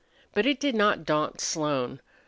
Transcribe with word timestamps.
But 0.33 0.47
it 0.47 0.59
did 0.59 0.73
not 0.73 1.05
daunt 1.05 1.39
Slone. 1.39 2.01